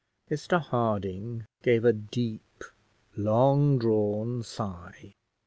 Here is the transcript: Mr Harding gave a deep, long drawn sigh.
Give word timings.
Mr 0.31 0.59
Harding 0.59 1.45
gave 1.61 1.85
a 1.85 1.93
deep, 1.93 2.63
long 3.15 3.77
drawn 3.77 4.41
sigh. 4.41 5.13